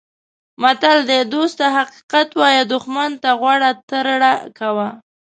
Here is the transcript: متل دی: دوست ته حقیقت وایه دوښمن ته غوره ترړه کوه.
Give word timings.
متل 0.61 0.97
دی: 1.09 1.19
دوست 1.33 1.55
ته 1.59 1.65
حقیقت 1.77 2.29
وایه 2.39 2.63
دوښمن 2.71 3.11
ته 3.23 3.29
غوره 3.39 3.71
ترړه 3.89 4.33
کوه. 4.59 4.87